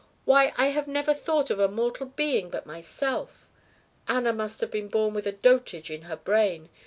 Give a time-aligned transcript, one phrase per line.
[0.25, 3.47] Why, I have never thought of a mortal being but myself!
[4.07, 6.69] Anna must have been born with dotage in her brain.